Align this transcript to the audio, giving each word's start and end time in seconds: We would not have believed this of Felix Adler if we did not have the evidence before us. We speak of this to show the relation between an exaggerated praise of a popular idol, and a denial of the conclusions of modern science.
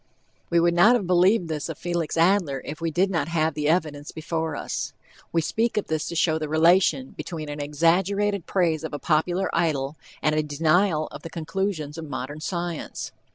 We 0.49 0.59
would 0.59 0.73
not 0.73 0.95
have 0.95 1.05
believed 1.05 1.47
this 1.47 1.69
of 1.69 1.77
Felix 1.77 2.17
Adler 2.17 2.63
if 2.65 2.81
we 2.81 2.89
did 2.89 3.11
not 3.11 3.27
have 3.27 3.53
the 3.53 3.69
evidence 3.69 4.11
before 4.11 4.55
us. 4.55 4.93
We 5.31 5.41
speak 5.41 5.77
of 5.77 5.85
this 5.89 6.07
to 6.07 6.15
show 6.15 6.39
the 6.39 6.49
relation 6.49 7.11
between 7.11 7.49
an 7.49 7.61
exaggerated 7.61 8.47
praise 8.47 8.83
of 8.83 8.95
a 8.95 8.97
popular 8.97 9.47
idol, 9.53 9.97
and 10.23 10.33
a 10.33 10.41
denial 10.41 11.07
of 11.11 11.21
the 11.21 11.29
conclusions 11.29 11.99
of 11.99 12.09
modern 12.09 12.39
science. 12.39 13.11